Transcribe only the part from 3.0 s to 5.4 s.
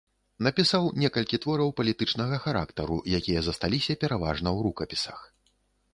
якія засталіся пераважна ў рукапісах.